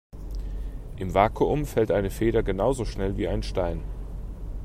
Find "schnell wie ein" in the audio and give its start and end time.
2.85-3.43